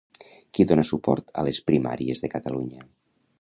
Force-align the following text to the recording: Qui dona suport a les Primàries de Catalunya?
Qui 0.57 0.63
dona 0.71 0.85
suport 0.91 1.29
a 1.41 1.43
les 1.49 1.59
Primàries 1.69 2.25
de 2.25 2.33
Catalunya? 2.37 2.89